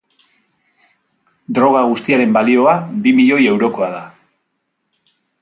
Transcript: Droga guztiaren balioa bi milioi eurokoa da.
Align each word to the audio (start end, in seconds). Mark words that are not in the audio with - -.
Droga 1.59 1.83
guztiaren 1.91 2.33
balioa 2.39 2.73
bi 3.05 3.15
milioi 3.19 3.43
eurokoa 3.53 3.93
da. 3.99 4.03